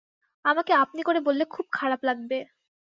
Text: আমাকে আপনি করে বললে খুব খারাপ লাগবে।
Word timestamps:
আমাকে 0.45 0.71
আপনি 0.83 1.01
করে 1.03 1.19
বললে 1.21 1.43
খুব 1.53 1.65
খারাপ 1.73 2.01
লাগবে। 2.03 2.37